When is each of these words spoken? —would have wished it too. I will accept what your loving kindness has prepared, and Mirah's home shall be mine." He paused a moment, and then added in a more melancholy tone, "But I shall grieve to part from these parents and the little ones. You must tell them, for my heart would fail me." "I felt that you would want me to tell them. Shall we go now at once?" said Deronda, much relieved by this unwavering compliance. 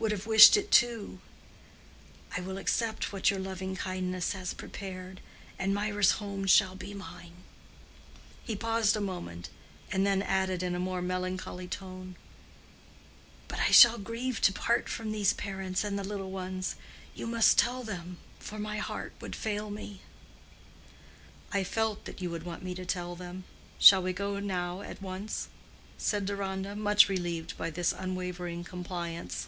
—would 0.00 0.10
have 0.10 0.26
wished 0.26 0.56
it 0.56 0.72
too. 0.72 1.20
I 2.36 2.40
will 2.40 2.58
accept 2.58 3.12
what 3.12 3.30
your 3.30 3.38
loving 3.38 3.76
kindness 3.76 4.32
has 4.32 4.52
prepared, 4.52 5.20
and 5.56 5.72
Mirah's 5.72 6.10
home 6.18 6.46
shall 6.48 6.74
be 6.74 6.92
mine." 6.92 7.34
He 8.42 8.56
paused 8.56 8.96
a 8.96 9.00
moment, 9.00 9.50
and 9.92 10.04
then 10.04 10.20
added 10.20 10.64
in 10.64 10.74
a 10.74 10.80
more 10.80 11.00
melancholy 11.00 11.68
tone, 11.68 12.16
"But 13.46 13.60
I 13.60 13.70
shall 13.70 13.96
grieve 13.96 14.40
to 14.42 14.52
part 14.52 14.88
from 14.88 15.12
these 15.12 15.32
parents 15.32 15.84
and 15.84 15.96
the 15.96 16.04
little 16.04 16.32
ones. 16.32 16.74
You 17.14 17.28
must 17.28 17.56
tell 17.56 17.84
them, 17.84 18.18
for 18.40 18.58
my 18.58 18.78
heart 18.78 19.12
would 19.20 19.36
fail 19.36 19.70
me." 19.70 20.00
"I 21.52 21.62
felt 21.62 22.04
that 22.04 22.20
you 22.20 22.30
would 22.30 22.42
want 22.42 22.64
me 22.64 22.74
to 22.74 22.84
tell 22.84 23.14
them. 23.14 23.44
Shall 23.78 24.02
we 24.02 24.12
go 24.12 24.40
now 24.40 24.80
at 24.82 25.00
once?" 25.00 25.48
said 25.96 26.26
Deronda, 26.26 26.74
much 26.74 27.08
relieved 27.08 27.56
by 27.56 27.70
this 27.70 27.92
unwavering 27.92 28.64
compliance. 28.64 29.46